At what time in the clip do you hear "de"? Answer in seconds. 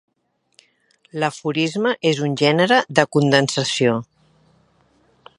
3.01-3.05